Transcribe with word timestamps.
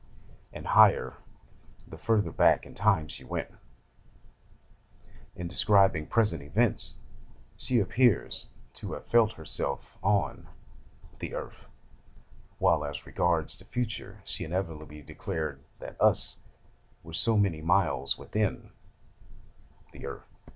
and 0.51 0.65
higher 0.65 1.17
the 1.87 1.95
further 1.95 2.31
back 2.31 2.65
in 2.65 2.73
time 2.73 3.07
she 3.07 3.23
went; 3.23 3.51
in 5.35 5.47
describing 5.47 6.07
present 6.07 6.41
events 6.41 6.95
she 7.55 7.77
appears 7.77 8.49
to 8.73 8.93
have 8.93 9.05
felt 9.05 9.33
herself 9.33 9.99
on 10.01 10.47
(the 11.19 11.35
earth); 11.35 11.65
while, 12.57 12.83
as 12.83 13.05
regards 13.05 13.55
the 13.59 13.65
future, 13.65 14.21
she 14.23 14.43
invariably 14.43 15.03
declared 15.03 15.63
that 15.77 16.01
"us" 16.01 16.39
were 17.03 17.13
so 17.13 17.37
many 17.37 17.61
miles 17.61 18.17
"within" 18.17 18.71
(the 19.91 20.07
earth). 20.07 20.33